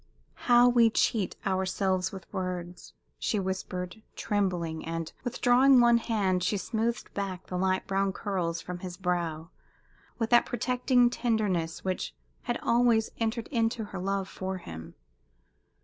"How 0.49 0.67
we 0.67 0.89
cheat 0.89 1.35
ourselves 1.45 2.11
with 2.11 2.25
words!" 2.33 2.93
she 3.19 3.39
whispered, 3.39 4.01
trembling, 4.15 4.83
and, 4.83 5.13
withdrawing 5.23 5.79
one 5.79 5.97
hand, 5.99 6.43
she 6.43 6.57
smoothed 6.57 7.13
back 7.13 7.45
the 7.45 7.55
light 7.55 7.85
brown 7.85 8.11
curls 8.11 8.61
from 8.61 8.79
his 8.79 8.97
brow 8.97 9.51
with 10.17 10.31
that 10.31 10.47
protecting 10.47 11.11
tenderness 11.11 11.85
which 11.85 12.15
had 12.41 12.57
always 12.63 13.11
entered 13.19 13.47
into 13.49 13.83
her 13.83 13.99
love 13.99 14.27
for 14.27 14.57
him. 14.57 14.95